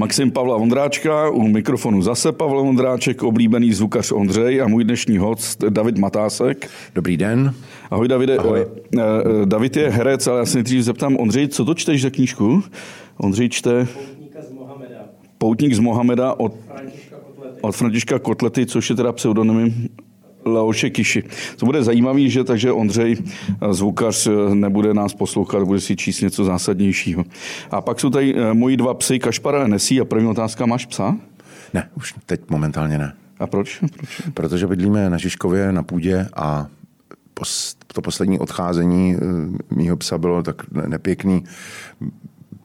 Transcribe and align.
Maxim 0.00 0.30
Pavla 0.30 0.56
Vondráčka, 0.56 1.30
u 1.30 1.48
mikrofonu 1.48 2.02
zase 2.02 2.32
Pavel 2.32 2.64
Vondráček, 2.64 3.22
oblíbený 3.22 3.72
zvukař 3.72 4.12
Ondřej 4.12 4.62
a 4.62 4.68
můj 4.68 4.84
dnešní 4.84 5.18
host 5.18 5.64
David 5.68 5.98
Matásek. 5.98 6.70
Dobrý 6.94 7.16
den. 7.16 7.54
Ahoj 7.90 8.08
Davide. 8.08 8.36
Ahoj. 8.36 8.60
Eh, 8.60 9.00
eh, 9.00 9.46
David 9.46 9.76
je 9.76 9.90
herec, 9.90 10.26
ale 10.26 10.38
já 10.38 10.46
se 10.46 10.56
nejdřív 10.56 10.82
zeptám, 10.82 11.16
Ondřej, 11.16 11.48
co 11.48 11.64
to 11.64 11.74
čteš 11.74 12.02
za 12.02 12.10
knížku? 12.10 12.62
Ondřej 13.16 13.48
čte... 13.48 13.86
Poutníka 13.86 14.42
z 14.42 14.52
Mohameda. 14.52 15.04
Poutník 15.38 15.74
z 15.74 15.78
Mohameda 15.78 16.34
od, 16.34 16.54
Františka 16.66 17.16
Kotlety. 17.16 17.60
od 17.60 17.76
Františka 17.76 18.18
Kotlety, 18.18 18.66
což 18.66 18.90
je 18.90 18.96
teda 18.96 19.12
pseudonym 19.12 19.88
Leoše 20.44 20.90
Kiši. 20.90 21.22
To 21.56 21.66
bude 21.66 21.82
zajímavý, 21.82 22.30
že 22.30 22.44
takže 22.44 22.72
Ondřej, 22.72 23.16
eh, 23.18 23.74
zvukař, 23.74 24.28
nebude 24.54 24.94
nás 24.94 25.14
poslouchat, 25.14 25.64
bude 25.64 25.80
si 25.80 25.96
číst 25.96 26.20
něco 26.20 26.44
zásadnějšího. 26.44 27.24
A 27.70 27.80
pak 27.80 28.00
jsou 28.00 28.10
tady 28.10 28.34
moji 28.52 28.76
dva 28.76 28.94
psy, 28.94 29.18
Kašpara 29.18 29.64
a 29.64 29.66
Nesí. 29.66 30.00
A 30.00 30.04
první 30.04 30.28
otázka, 30.28 30.66
máš 30.66 30.86
psa? 30.86 31.16
Ne, 31.74 31.88
už 31.96 32.14
teď 32.26 32.40
momentálně 32.50 32.98
ne. 32.98 33.12
A 33.38 33.46
proč? 33.46 33.78
proč? 33.78 34.20
Protože 34.34 34.66
bydlíme 34.66 35.10
na 35.10 35.18
Žižkově 35.18 35.72
na 35.72 35.82
půdě 35.82 36.26
a 36.36 36.66
to 37.94 38.02
poslední 38.02 38.38
odcházení 38.38 39.16
mýho 39.70 39.96
psa 39.96 40.18
bylo 40.18 40.42
tak 40.42 40.56
nepěkný. 40.70 41.44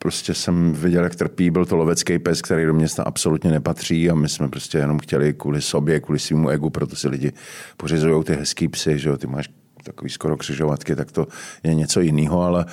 Prostě 0.05 0.33
jsem 0.33 0.73
viděl, 0.73 1.03
jak 1.03 1.15
trpí, 1.15 1.49
byl 1.49 1.65
to 1.65 1.75
lovecký 1.75 2.19
pes, 2.19 2.41
který 2.41 2.65
do 2.65 2.73
města 2.73 3.03
absolutně 3.03 3.51
nepatří 3.51 4.09
a 4.09 4.15
my 4.15 4.29
jsme 4.29 4.49
prostě 4.49 4.77
jenom 4.77 4.99
chtěli 4.99 5.33
kvůli 5.33 5.61
sobě, 5.61 5.99
kvůli 5.99 6.19
svýmu 6.19 6.49
egu, 6.49 6.69
proto 6.69 6.95
si 6.95 7.07
lidi 7.07 7.31
pořizují 7.77 8.23
ty 8.23 8.35
hezký 8.35 8.67
psy, 8.67 8.99
že 8.99 9.09
jo, 9.09 9.17
ty 9.17 9.27
máš 9.27 9.49
takový 9.83 10.09
skoro 10.09 10.37
křižovatky, 10.37 10.95
tak 10.95 11.11
to 11.11 11.27
je 11.63 11.75
něco 11.75 12.01
jiného, 12.01 12.41
ale, 12.41 12.65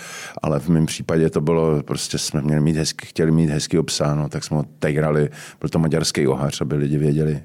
ale 0.42 0.60
v 0.60 0.68
mém 0.68 0.86
případě 0.86 1.30
to 1.30 1.40
bylo, 1.40 1.82
prostě 1.82 2.18
jsme 2.18 2.42
měli 2.42 2.60
mít 2.60 2.76
hezky, 2.76 3.06
chtěli 3.06 3.32
mít 3.32 3.50
hezký 3.50 3.82
psa, 3.82 4.14
no, 4.14 4.28
tak 4.28 4.44
jsme 4.44 4.56
ho 4.56 4.64
tejrali, 4.78 5.28
byl 5.60 5.68
to 5.68 5.78
maďarský 5.78 6.26
ohař, 6.26 6.60
aby 6.60 6.76
lidi 6.76 6.98
věděli, 6.98 7.42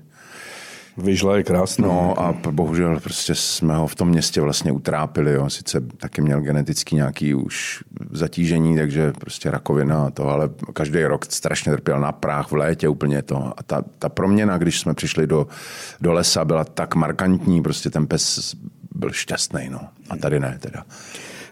Vyžla 0.98 1.38
je 1.38 1.44
krásná. 1.44 1.88
No 1.88 2.22
a 2.22 2.34
bohužel 2.52 3.00
prostě 3.00 3.36
jsme 3.36 3.76
ho 3.76 3.88
v 3.88 3.96
tom 3.96 4.10
městě 4.10 4.42
vlastně 4.42 4.72
utrápili. 4.72 5.34
Jo. 5.34 5.50
Sice 5.50 5.82
taky 5.82 6.22
měl 6.22 6.42
genetický 6.42 6.96
nějaký 6.96 7.34
už 7.34 7.84
zatížení, 8.12 8.78
takže 8.78 9.12
prostě 9.12 9.52
rakovina 9.52 10.06
a 10.06 10.12
to, 10.12 10.30
ale 10.30 10.50
každý 10.74 11.04
rok 11.04 11.26
strašně 11.26 11.72
trpěl 11.72 12.00
na 12.00 12.12
práh 12.12 12.52
v 12.52 12.56
létě 12.56 12.88
úplně 12.90 13.22
to. 13.22 13.54
A 13.58 13.64
ta, 13.64 13.84
ta 14.00 14.10
proměna, 14.10 14.58
když 14.58 14.80
jsme 14.80 14.94
přišli 14.94 15.28
do, 15.28 15.48
do 16.02 16.14
lesa, 16.14 16.46
byla 16.46 16.64
tak 16.64 16.96
markantní, 16.96 17.64
prostě 17.64 17.90
ten 17.90 18.08
pes 18.08 18.56
byl 18.96 19.12
šťastný. 19.12 19.70
No. 19.70 19.80
A 20.10 20.18
tady 20.18 20.40
ne 20.40 20.58
teda. 20.60 20.84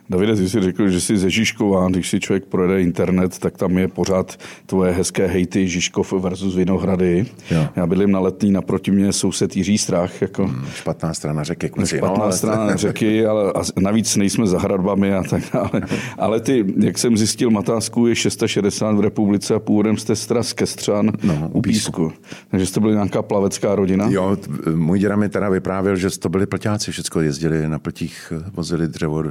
Davide, 0.09 0.35
ty 0.35 0.49
jsi 0.49 0.61
řekl, 0.61 0.89
že 0.89 1.01
jsi 1.01 1.17
ze 1.17 1.29
Žižkova, 1.29 1.89
když 1.89 2.09
si 2.09 2.19
člověk 2.19 2.45
projede 2.45 2.81
internet, 2.81 3.39
tak 3.39 3.57
tam 3.57 3.77
je 3.77 3.87
pořád 3.87 4.37
tvoje 4.65 4.91
hezké 4.91 5.27
hejty 5.27 5.67
Žižkov 5.67 6.13
versus 6.13 6.55
Vinohrady. 6.55 7.25
Jo. 7.51 7.67
Já 7.75 7.87
bydlím 7.87 8.11
na 8.11 8.19
letní, 8.19 8.51
naproti 8.51 8.91
mě 8.91 9.13
soused 9.13 9.55
Jiří 9.55 9.77
Strach. 9.77 10.21
Jako... 10.21 10.47
Hmm, 10.47 10.65
špatná 10.75 11.13
strana 11.13 11.43
řeky. 11.43 11.69
Kluci, 11.69 11.97
špatná 11.97 12.17
no, 12.17 12.23
ale... 12.23 12.33
strana 12.33 12.75
řeky, 12.75 13.25
ale 13.25 13.53
navíc 13.79 14.15
nejsme 14.15 14.47
za 14.47 14.59
hradbami 14.59 15.13
a 15.13 15.23
tak 15.23 15.43
dále. 15.53 15.81
Ale 16.17 16.39
ty, 16.39 16.65
jak 16.79 16.97
jsem 16.97 17.17
zjistil, 17.17 17.51
Matásku 17.51 18.07
je 18.07 18.15
660 18.15 18.95
v 18.95 18.99
republice 18.99 19.55
a 19.55 19.59
původem 19.59 19.97
jste 19.97 20.15
z 20.15 20.53
Kestřan 20.53 21.11
no, 21.23 21.49
u 21.53 21.61
Písku. 21.61 22.13
Takže 22.51 22.65
jste 22.65 22.79
byli 22.79 22.93
nějaká 22.93 23.21
plavecká 23.21 23.75
rodina? 23.75 24.07
Jo, 24.09 24.37
můj 24.75 24.99
děda 24.99 25.15
mi 25.15 25.29
teda 25.29 25.49
vyprávěl, 25.49 25.95
že 25.95 26.19
to 26.19 26.29
byli 26.29 26.45
plťáci, 26.45 26.91
všechno 26.91 27.21
jezdili 27.21 27.69
na 27.69 27.79
pltích, 27.79 28.33
vozili 28.53 28.87
dřevo 28.87 29.23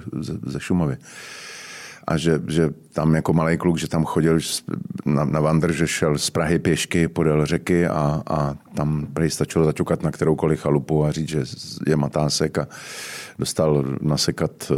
ze 0.46 0.58
Šumavy. 0.64 0.96
A 2.06 2.16
že, 2.16 2.40
že 2.48 2.70
tam 2.92 3.14
jako 3.14 3.32
malý 3.32 3.56
kluk, 3.56 3.78
že 3.78 3.88
tam 3.88 4.04
chodil 4.04 4.38
na, 5.04 5.24
na 5.24 5.40
vandr, 5.40 5.72
že 5.72 5.86
šel 5.86 6.18
z 6.18 6.30
Prahy 6.30 6.58
pěšky 6.58 7.08
podél 7.08 7.46
řeky 7.46 7.86
a, 7.86 8.22
a 8.30 8.54
tam 8.74 9.06
prý 9.12 9.30
stačilo 9.30 9.64
zaťukat 9.64 10.02
na 10.02 10.10
kteroukoliv 10.10 10.60
chalupu 10.60 11.04
a 11.04 11.12
říct, 11.12 11.28
že 11.28 11.42
je 11.86 11.96
matásek 11.96 12.58
a 12.58 12.68
dostal 13.38 13.84
nasekat 14.00 14.72
eh, 14.72 14.74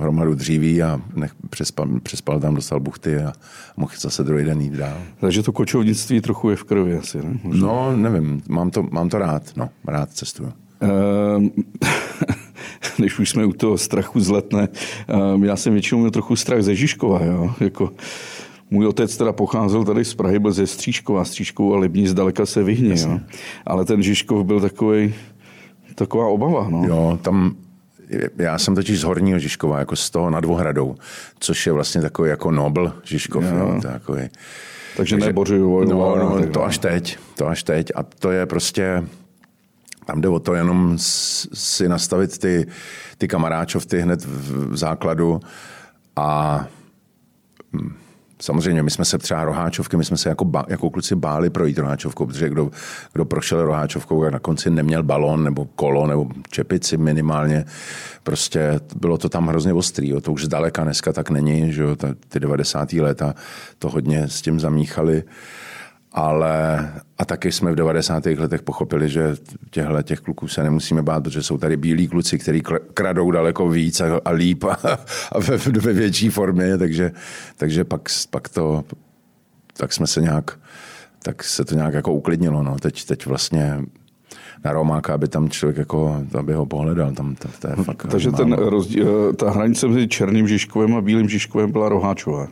hromadu 0.00 0.34
dříví 0.34 0.82
a 0.82 1.00
nech, 1.14 1.32
přespal, 1.50 1.88
přespal 2.02 2.40
tam, 2.40 2.54
dostal 2.54 2.80
buchty 2.80 3.16
a 3.16 3.32
mohl 3.76 3.92
zase 3.98 4.24
druhý 4.24 4.44
den 4.44 4.60
jít 4.60 4.72
dál. 4.72 4.98
Takže 5.20 5.42
to 5.42 5.52
kočovnictví 5.52 6.20
trochu 6.20 6.50
je 6.50 6.56
v 6.56 6.64
krvi 6.64 6.96
asi, 6.96 7.18
ne? 7.18 7.38
Možná. 7.42 7.66
No, 7.66 7.96
nevím, 7.96 8.42
mám 8.48 8.70
to, 8.70 8.82
mám 8.82 9.08
to 9.08 9.18
rád, 9.18 9.42
no, 9.56 9.68
rád 9.88 10.12
cestuju. 10.12 10.52
Um, 11.36 11.50
když 12.96 13.18
už 13.18 13.30
jsme 13.30 13.44
u 13.44 13.52
toho 13.52 13.78
strachu 13.78 14.20
z 14.20 14.28
letné, 14.28 14.68
já 15.42 15.56
jsem 15.56 15.72
většinou 15.72 15.98
měl 16.00 16.10
trochu 16.10 16.36
strach 16.36 16.62
ze 16.62 16.74
Žižkova, 16.74 17.24
jo? 17.24 17.50
Jako, 17.60 17.92
můj 18.70 18.86
otec 18.86 19.16
teda 19.16 19.32
pocházel 19.32 19.84
tady 19.84 20.04
z 20.04 20.14
Prahy, 20.14 20.38
byl 20.38 20.52
ze 20.52 20.66
Střížkova, 20.66 21.24
Střížkovou 21.24 21.74
a 21.74 21.78
Libní 21.78 22.06
zdaleka 22.06 22.46
se 22.46 22.62
vyhně, 22.62 22.94
jo? 23.00 23.20
ale 23.66 23.84
ten 23.84 24.02
Žižkov 24.02 24.46
byl 24.46 24.60
takový, 24.60 25.14
taková 25.94 26.26
obava. 26.26 26.68
No. 26.70 26.84
Jo, 26.88 27.18
tam 27.22 27.56
já 28.38 28.58
jsem 28.58 28.74
totiž 28.74 29.00
z 29.00 29.02
Horního 29.02 29.38
Žižkova, 29.38 29.78
jako 29.78 29.96
z 29.96 30.10
toho 30.10 30.30
nad 30.30 30.44
Vohradou, 30.44 30.94
což 31.38 31.66
je 31.66 31.72
vlastně 31.72 32.00
takový 32.00 32.30
jako 32.30 32.50
Nobel 32.50 32.92
Žižkov. 33.04 33.44
Jo. 33.44 33.56
Jo, 33.58 33.80
takový. 33.82 34.20
Takže, 34.96 35.16
Takže 35.16 35.26
nebořuju. 35.26 35.84
No, 35.84 36.16
no, 36.16 36.46
to 36.46 36.64
až 36.64 36.78
teď, 36.78 37.18
to 37.36 37.48
až 37.48 37.62
teď. 37.62 37.92
A 37.94 38.02
to 38.02 38.30
je 38.30 38.46
prostě, 38.46 39.04
tam 40.06 40.20
jde 40.20 40.28
o 40.28 40.40
to 40.40 40.54
jenom 40.54 40.96
si 40.98 41.88
nastavit 41.88 42.38
ty, 42.38 42.66
ty 43.18 43.28
kamaráčovty 43.28 44.00
hned 44.00 44.24
v 44.24 44.76
základu 44.76 45.40
a 46.16 46.60
hm, 47.72 47.94
Samozřejmě, 48.42 48.82
my 48.82 48.90
jsme 48.90 49.04
se 49.04 49.18
třeba 49.18 49.44
roháčovky, 49.44 49.96
my 49.96 50.04
jsme 50.04 50.16
se 50.16 50.28
jako, 50.28 50.50
jako 50.68 50.90
kluci 50.90 51.14
báli 51.14 51.50
projít 51.50 51.78
roháčovkou, 51.78 52.26
protože 52.26 52.48
kdo, 52.48 52.70
kdo 53.12 53.24
prošel 53.24 53.64
roháčovkou 53.64 54.24
a 54.24 54.30
na 54.30 54.38
konci 54.38 54.70
neměl 54.70 55.02
balón 55.02 55.44
nebo 55.44 55.64
kolo 55.64 56.06
nebo 56.06 56.28
čepici 56.50 56.96
minimálně, 56.96 57.64
prostě 58.22 58.80
bylo 58.96 59.18
to 59.18 59.28
tam 59.28 59.46
hrozně 59.46 59.72
ostrý. 59.72 60.08
Jo. 60.08 60.20
To 60.20 60.32
už 60.32 60.44
zdaleka 60.44 60.84
dneska 60.84 61.12
tak 61.12 61.30
není, 61.30 61.72
že 61.72 61.82
jo, 61.82 61.96
ty 62.28 62.40
90. 62.40 62.92
léta 62.92 63.34
to 63.78 63.90
hodně 63.90 64.28
s 64.28 64.42
tím 64.42 64.60
zamíchali. 64.60 65.22
Ale 66.16 66.78
a 67.18 67.24
taky 67.24 67.52
jsme 67.52 67.72
v 67.72 67.74
90. 67.74 68.26
letech 68.26 68.62
pochopili, 68.62 69.08
že 69.08 69.36
těchto 69.70 70.02
těch 70.02 70.20
kluků 70.20 70.48
se 70.48 70.62
nemusíme 70.62 71.02
bát, 71.02 71.22
protože 71.22 71.42
jsou 71.42 71.58
tady 71.58 71.76
bílí 71.76 72.08
kluci, 72.08 72.38
kteří 72.38 72.62
kradou 72.94 73.30
daleko 73.30 73.68
víc 73.68 74.00
a, 74.00 74.20
a 74.24 74.30
líp 74.30 74.64
a, 74.64 74.76
a 75.32 75.38
ve, 75.40 75.56
ve 75.56 75.92
větší 75.92 76.28
formě, 76.28 76.78
takže, 76.78 77.12
takže 77.56 77.84
pak, 77.84 78.00
pak 78.30 78.48
to, 78.48 78.84
tak 79.76 79.92
jsme 79.92 80.06
se 80.06 80.20
nějak, 80.20 80.58
tak 81.22 81.44
se 81.44 81.64
to 81.64 81.74
nějak 81.74 81.94
jako 81.94 82.12
uklidnilo. 82.12 82.62
No. 82.62 82.76
Teď, 82.78 83.04
teď 83.04 83.26
vlastně 83.26 83.78
na 84.64 84.72
Romáka, 84.72 85.14
aby 85.14 85.28
tam 85.28 85.50
člověk 85.50 85.76
jako, 85.76 86.24
aby 86.38 86.52
ho 86.52 86.66
pohledal. 86.66 87.12
Tam, 87.12 87.34
to, 87.34 87.48
to 87.60 87.68
je 87.68 87.76
fakt 87.76 88.06
Takže 88.10 88.32
ten 88.32 88.52
rozdíl, 88.52 89.32
ta 89.32 89.50
hranice 89.50 89.88
mezi 89.88 90.08
Černým 90.08 90.48
Žižkovem 90.48 90.94
a 90.94 91.00
Bílým 91.00 91.28
Žižkovem 91.28 91.72
byla 91.72 91.88
Roháčová. 91.88 92.48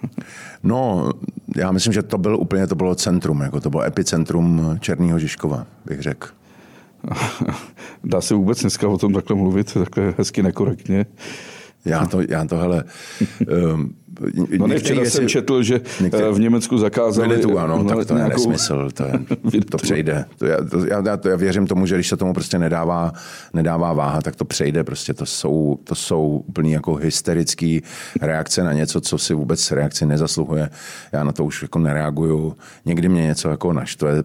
No, 0.62 1.10
já 1.56 1.72
myslím, 1.72 1.92
že 1.92 2.02
to 2.02 2.18
bylo 2.18 2.38
úplně, 2.38 2.66
to 2.66 2.74
bylo 2.74 2.94
centrum, 2.94 3.40
jako 3.40 3.60
to 3.60 3.70
bylo 3.70 3.82
epicentrum 3.82 4.78
Černého 4.80 5.18
Žižkova, 5.18 5.66
bych 5.86 6.00
řekl. 6.00 6.28
Dá 8.04 8.20
se 8.20 8.34
vůbec 8.34 8.60
dneska 8.60 8.88
o 8.88 8.98
tom 8.98 9.12
takhle 9.12 9.36
mluvit, 9.36 9.74
takhle 9.74 10.14
hezky 10.18 10.42
nekorektně? 10.42 11.06
Já 11.84 12.06
to, 12.06 12.20
já 12.28 12.44
to 12.44 12.56
hele, 12.56 12.84
um, 13.74 13.94
No 14.58 14.66
ne, 14.66 14.78
včera 14.78 15.04
jsem 15.04 15.28
četl, 15.28 15.62
že 15.62 15.80
některý... 16.00 16.32
v 16.32 16.40
Německu 16.40 16.78
zakázali... 16.78 17.38
tu, 17.38 17.58
ano, 17.58 17.82
no, 17.82 17.96
tak 17.96 18.06
to 18.06 18.14
nějakou... 18.14 18.30
je 18.30 18.36
nesmysl, 18.36 18.88
to, 18.94 19.04
je, 19.04 19.60
to 19.70 19.76
přejde. 19.76 20.24
To 20.38 20.46
já, 20.46 20.56
to, 20.64 20.86
já, 20.86 21.16
to, 21.16 21.28
já 21.28 21.36
věřím 21.36 21.66
tomu, 21.66 21.86
že 21.86 21.94
když 21.94 22.08
se 22.08 22.16
tomu 22.16 22.34
prostě 22.34 22.58
nedává, 22.58 23.12
nedává 23.52 23.92
váha, 23.92 24.22
tak 24.22 24.36
to 24.36 24.44
přejde. 24.44 24.84
Prostě 24.84 25.14
to 25.14 25.26
jsou, 25.26 25.78
to 25.84 25.94
jsou 25.94 26.44
úplně 26.46 26.74
jako 26.74 26.94
hysterické 26.94 27.78
reakce 28.20 28.64
na 28.64 28.72
něco, 28.72 29.00
co 29.00 29.18
si 29.18 29.34
vůbec 29.34 29.70
reakci 29.70 30.06
nezasluhuje. 30.06 30.70
Já 31.12 31.24
na 31.24 31.32
to 31.32 31.44
už 31.44 31.62
jako 31.62 31.78
nereaguju. 31.78 32.56
Někdy 32.84 33.08
mě 33.08 33.22
něco 33.22 33.48
jako 33.48 33.72
naštve. 33.72 34.22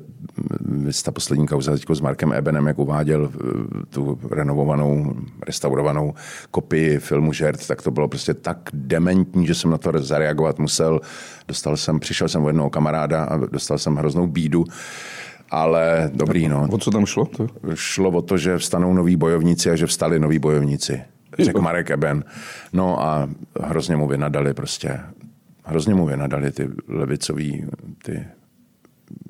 Ta 1.03 1.11
poslední 1.11 1.47
kauza 1.47 1.71
teď 1.71 1.85
s 1.93 2.01
Markem 2.01 2.33
Ebenem, 2.33 2.67
jak 2.67 2.79
uváděl 2.79 3.31
eh, 3.33 3.85
tu 3.89 4.19
renovovanou, 4.31 5.15
restaurovanou 5.47 6.13
kopii 6.51 6.99
filmu 6.99 7.33
Žert, 7.33 7.67
tak 7.67 7.81
to 7.81 7.91
bylo 7.91 8.07
prostě 8.07 8.33
tak 8.33 8.69
dementní, 8.73 9.47
že 9.47 9.55
jsem 9.55 9.71
na 9.71 9.77
to 9.79 9.91
zareagovat 9.95 10.59
musel. 10.59 10.99
Dostal 11.47 11.77
jsem, 11.77 11.99
přišel 11.99 12.27
jsem 12.27 12.43
od 12.43 12.47
jednoho 12.47 12.69
kamaráda 12.69 13.23
a 13.23 13.37
dostal 13.37 13.77
jsem 13.77 13.95
hroznou 13.95 14.27
bídu. 14.27 14.65
Ale 15.51 16.11
dobrý, 16.13 16.47
no. 16.47 16.67
O 16.71 16.77
co 16.77 16.91
tam 16.91 17.05
šlo? 17.05 17.25
To? 17.25 17.47
Šlo 17.73 18.09
o 18.09 18.21
to, 18.21 18.37
že 18.37 18.57
vstanou 18.57 18.93
noví 18.93 19.15
bojovníci 19.15 19.71
a 19.71 19.75
že 19.75 19.85
vstali 19.85 20.19
noví 20.19 20.39
bojovníci. 20.39 21.01
Řekl 21.39 21.61
Marek 21.61 21.91
Eben. 21.91 22.23
No 22.73 23.01
a 23.01 23.29
hrozně 23.61 23.95
mu 23.95 24.07
vynadali 24.07 24.53
prostě. 24.53 24.99
Hrozně 25.63 25.93
mu 25.93 26.05
vynadali 26.05 26.51
ty 26.51 26.69
levicový, 26.87 27.65
ty 28.03 28.25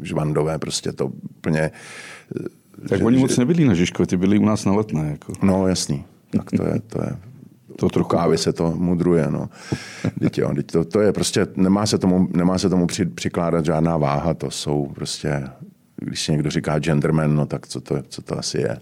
žvandové, 0.01 0.60
prostě 0.60 0.92
to 0.92 1.06
úplně... 1.38 1.72
Tak 2.90 3.00
že, 3.00 3.06
oni 3.06 3.18
moc 3.18 3.38
nebyli 3.38 3.66
na 3.66 3.74
Žižkově, 3.74 4.07
ty 4.07 4.18
byli 4.18 4.40
u 4.40 4.46
nás 4.46 4.66
na 4.66 4.74
letné. 4.74 5.07
Jako. 5.12 5.34
No 5.44 5.68
jasný, 5.68 6.04
tak 6.30 6.51
to 6.51 6.63
je, 6.68 6.80
to 6.88 7.01
je 7.01 7.28
To 7.79 7.89
trochu- 7.89 8.09
kávy 8.09 8.37
se 8.37 8.53
to 8.53 8.71
mudruje. 8.71 9.27
No. 9.29 9.49
Teď 10.19 10.37
jo, 10.37 10.51
teď 10.55 10.65
to, 10.65 10.85
to, 10.85 11.01
je 11.01 11.13
prostě, 11.13 11.47
nemá 11.55 11.85
se 11.85 11.97
tomu, 11.97 12.27
nemá 12.33 12.57
se 12.57 12.69
tomu 12.69 12.87
při, 12.87 13.05
přikládat 13.05 13.65
žádná 13.65 13.97
váha, 13.97 14.33
to 14.33 14.51
jsou 14.51 14.91
prostě, 14.95 15.43
když 15.95 16.21
si 16.21 16.31
někdo 16.31 16.49
říká 16.49 16.79
genderman, 16.79 17.35
no 17.35 17.45
tak 17.45 17.67
co 17.67 17.81
to, 17.81 17.95
co 18.09 18.21
to 18.21 18.39
asi 18.39 18.57
je? 18.57 18.77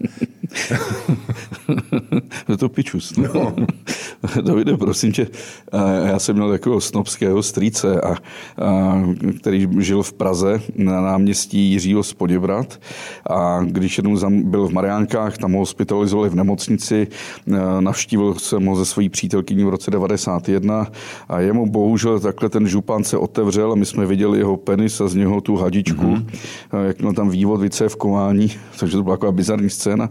je 2.49 2.57
to 2.59 2.69
pičus. 2.69 3.17
No. 3.17 3.55
Davide, 4.42 4.78
prosím 4.78 5.12
tě, 5.12 5.28
já 6.06 6.19
jsem 6.19 6.36
měl 6.36 6.52
takového 6.52 6.81
snobského 6.81 7.44
strýce, 7.44 8.02
a, 8.02 8.12
a, 8.12 8.18
který 9.40 9.68
žil 9.80 10.04
v 10.04 10.14
Praze 10.14 10.62
na 10.75 11.02
náměstí 11.02 11.72
Jiřího 11.72 12.04
z 12.04 12.14
Poděbrat 12.14 12.80
a 13.30 13.60
když 13.64 13.98
jednou 13.98 14.18
byl 14.44 14.68
v 14.68 14.74
Mariánkách, 14.74 15.38
tam 15.38 15.54
ho 15.54 15.60
hospitalizovali 15.60 16.30
v 16.30 16.36
nemocnici, 16.36 17.08
eh, 17.48 17.52
navštívil 17.80 18.36
jsem 18.36 18.66
ho 18.66 18.75
ze 18.75 18.86
svojí 18.86 19.10
přítelkyní 19.10 19.64
v 19.64 19.69
roce 19.69 19.92
91 19.92 20.88
a 21.30 21.40
jemu 21.40 21.69
bohužel 21.69 22.19
takhle 22.19 22.50
ten 22.50 22.68
župán 22.68 23.04
se 23.04 23.18
otevřel 23.18 23.72
a 23.72 23.75
my 23.75 23.86
jsme 23.86 24.06
viděli 24.06 24.38
jeho 24.38 24.58
penis 24.58 25.02
a 25.02 25.08
z 25.08 25.16
něho 25.16 25.42
tu 25.42 25.56
hadičku, 25.56 26.06
mm-hmm. 26.06 26.84
jak 26.88 27.00
měl 27.00 27.14
tam 27.14 27.30
vývod 27.30 27.62
vycévkování, 27.62 28.52
takže 28.80 28.98
to 28.98 29.04
byla 29.04 29.16
taková 29.16 29.31
bizarní 29.31 29.69
scéna. 29.69 30.10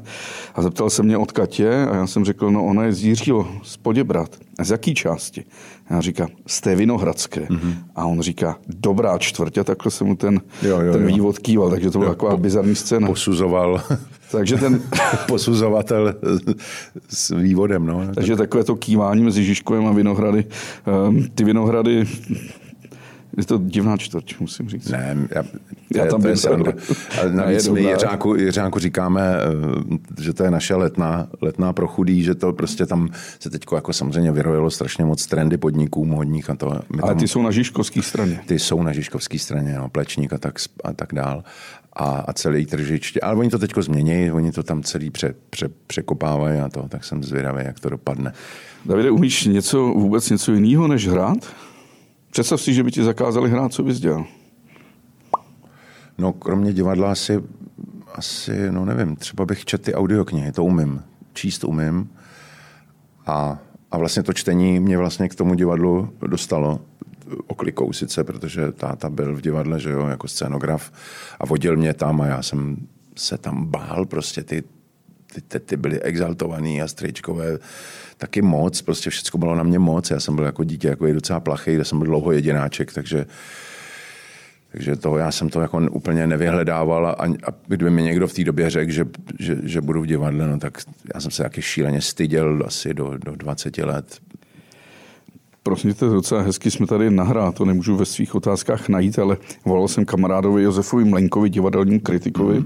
A 0.55 0.63
zeptal 0.63 0.91
se 0.91 1.03
mě, 1.03 1.19
odkud 1.19 1.61
je 1.61 1.87
a 1.87 1.97
já 1.97 2.07
jsem 2.07 2.25
řekl, 2.25 2.51
no 2.51 2.65
ona 2.65 2.85
je 2.85 2.93
z 2.93 3.05
Jiřího, 3.05 3.49
z 3.63 3.77
Poděbrat. 3.97 4.37
A 4.59 4.65
z 4.65 4.71
jaký 4.71 4.95
části? 4.95 5.45
Já 5.91 6.01
říkám, 6.01 6.29
z 6.47 6.61
té 6.61 6.77
Vinohradské. 6.77 7.41
Mm-hmm. 7.41 7.75
A 7.97 8.05
on 8.07 8.21
říká, 8.21 8.59
dobrá 8.69 9.19
čtvrtě, 9.19 9.65
takhle 9.65 9.91
jsem 9.93 10.07
mu 10.07 10.17
ten, 10.17 10.41
Jo, 10.63 10.81
jo, 10.81 10.93
ten 10.93 11.03
jo. 11.03 11.09
vývod 11.09 11.39
kýval, 11.39 11.71
takže 11.71 11.91
to 11.91 11.99
byla 11.99 12.11
taková 12.11 12.37
bizarní 12.37 12.75
scéna. 12.75 13.07
Posuzoval 13.09 13.83
Takže, 14.31 14.57
ten, 14.57 14.83
posuzovatel 15.29 16.15
s 17.09 17.37
vývodem. 17.37 17.87
No. 17.87 18.03
takže 18.15 18.37
takové 18.37 18.65
to 18.65 18.77
kývání 18.77 19.23
mezi 19.23 19.45
Žižkovem 19.45 19.87
a 19.87 19.93
Vinohrady. 19.93 20.45
Ehm, 20.87 21.29
Ty 21.35 21.45
Vinohrady, 21.45 22.05
je 23.37 23.45
to 23.45 23.59
divná 23.65 23.97
čtvrť, 23.97 24.41
musím 24.41 24.69
říct. 24.69 24.89
Ne, 24.89 25.17
já, 25.35 25.43
Já 25.95 26.05
je- 26.05 26.11
tam 26.11 26.21
to 26.23 26.29
je 26.29 26.33
byl. 26.33 26.41
sranda. 26.41 26.73
Ale 27.21 27.33
navíc 27.33 27.67
je 27.67 27.73
my. 27.73 27.81
Jiřáku, 27.83 28.35
Jiřáku 28.35 28.79
říkáme, 28.79 29.23
eh, 30.19 30.23
že 30.23 30.33
to 30.33 30.45
je 30.45 30.51
naše 30.51 30.75
letná, 30.75 31.27
letná 31.43 31.73
pro 31.73 31.87
chudý, 31.89 32.23
že 32.23 32.35
to 32.35 32.53
prostě 32.53 32.87
tam 32.87 33.09
se 33.41 33.51
teď 33.51 33.63
jako 33.75 33.93
samozřejmě 33.93 34.33
vyrojilo 34.33 34.71
strašně 34.71 35.05
moc 35.05 35.27
trendy 35.27 35.57
podniků 35.57 36.05
modních 36.05 36.51
a 36.51 36.55
to. 36.55 36.71
My 36.71 37.03
Ale 37.03 37.11
tam, 37.13 37.19
ty 37.19 37.29
jsou 37.29 37.43
na 37.43 37.51
Žižkovské 37.51 38.03
straně. 38.03 38.41
ty 38.47 38.59
jsou 38.59 38.83
na 38.83 38.93
Žižkovské 38.93 39.39
straně, 39.39 39.75
no, 39.79 39.89
Plečník 39.89 40.33
a 40.33 40.39
tak, 40.39 40.55
a 40.85 40.93
tak 40.93 41.09
dál. 41.15 41.45
A, 41.99 42.05
a 42.29 42.33
celý 42.33 42.67
tržiště. 42.67 43.21
Ale 43.21 43.37
oni 43.37 43.51
to 43.51 43.59
teď 43.59 43.71
změní, 43.81 44.31
oni 44.33 44.53
to 44.53 44.63
tam 44.63 44.83
celý 44.83 45.11
pře, 45.11 45.35
pře, 45.51 45.69
překopávají 45.87 46.59
a 46.61 46.69
to, 46.69 46.89
tak 46.89 47.05
jsem 47.05 47.25
zvědavý, 47.25 47.65
jak 47.65 47.81
to 47.81 47.89
dopadne. 47.91 48.33
Davide, 48.85 49.11
umíš 49.11 49.45
něco, 49.45 49.79
vůbec 49.85 50.31
něco 50.31 50.53
jiného 50.53 50.89
než 50.89 51.09
hrát? 51.09 51.39
Představ 52.37 52.61
si, 52.61 52.75
že 52.75 52.83
by 52.83 52.91
ti 52.91 53.05
zakázali 53.05 53.51
hrát, 53.51 53.73
co 53.73 53.83
bys 53.83 54.01
dělal. 54.01 54.27
No, 56.19 56.33
kromě 56.33 56.73
divadla 56.73 57.13
asi, 57.13 57.43
asi, 58.15 58.73
no 58.73 58.85
nevím, 58.85 59.17
třeba 59.17 59.45
bych 59.45 59.65
četl 59.65 59.85
ty 59.85 59.95
audioknihy, 59.95 60.53
to 60.53 60.65
umím. 60.65 61.03
Číst 61.33 61.65
umím. 61.65 62.11
A, 63.27 63.59
a 63.91 63.99
vlastně 63.99 64.23
to 64.23 64.33
čtení 64.33 64.81
mě 64.81 64.99
vlastně 64.99 65.29
k 65.29 65.35
tomu 65.35 65.55
divadlu 65.55 66.13
dostalo 66.27 66.81
oklikou 67.47 67.93
sice, 67.93 68.25
protože 68.25 68.73
táta 68.73 69.11
byl 69.11 69.37
v 69.37 69.41
divadle, 69.41 69.81
že 69.81 69.91
jo, 69.91 70.07
jako 70.07 70.29
scénograf 70.29 70.93
a 71.41 71.47
vodil 71.47 71.77
mě 71.77 71.95
tam 71.95 72.21
a 72.21 72.27
já 72.27 72.43
jsem 72.43 72.77
se 73.17 73.39
tam 73.39 73.67
bál, 73.67 74.07
prostě 74.07 74.43
ty, 74.43 74.65
ty 75.37 75.43
tety 75.43 75.77
byly 75.77 76.03
exaltovaný 76.03 76.83
a 76.83 76.89
strýčkové 76.89 77.59
taky 78.17 78.43
moc, 78.43 78.83
prostě 78.83 79.11
všechno 79.11 79.39
bylo 79.39 79.55
na 79.55 79.63
mě 79.63 79.79
moc, 79.79 80.11
já 80.11 80.21
jsem 80.21 80.37
byl 80.37 80.45
jako 80.45 80.65
dítě 80.65 80.89
jako 80.89 81.13
docela 81.13 81.41
plachý, 81.41 81.73
já 81.73 81.85
jsem 81.85 81.99
byl 81.99 82.07
dlouho 82.07 82.33
jedináček, 82.33 82.93
takže 82.93 83.27
takže 84.73 84.97
to, 84.97 85.19
já 85.19 85.33
jsem 85.33 85.49
to 85.49 85.61
jako 85.61 85.79
úplně 85.91 86.27
nevyhledával 86.27 87.07
a, 87.07 87.13
a 87.23 87.53
kdyby 87.67 87.91
mi 87.91 88.03
někdo 88.03 88.29
v 88.29 88.33
té 88.33 88.45
době 88.45 88.71
řekl, 88.71 88.93
že, 88.93 89.05
že, 89.39 89.57
že, 89.63 89.81
budu 89.81 90.03
v 90.03 90.07
divadle, 90.07 90.47
no 90.47 90.59
tak 90.59 90.79
já 91.15 91.21
jsem 91.21 91.31
se 91.31 91.43
taky 91.43 91.63
šíleně 91.63 92.01
styděl 92.01 92.63
asi 92.67 92.95
do, 92.95 93.19
do 93.19 93.37
20 93.37 93.79
let. 93.79 94.21
Prosím 95.67 95.95
tě, 95.95 96.05
docela 96.05 96.43
hezky 96.43 96.71
jsme 96.71 96.87
tady 96.87 97.11
nahrát, 97.11 97.55
to 97.55 97.65
nemůžu 97.65 97.97
ve 97.97 98.05
svých 98.05 98.35
otázkách 98.35 98.89
najít, 98.89 99.19
ale 99.19 99.37
volal 99.65 99.89
jsem 99.89 100.05
kamarádovi 100.05 100.63
Josefovi 100.63 101.05
Mlenkovi, 101.05 101.51
divadelnímu 101.51 102.01
kritikovi, 102.01 102.65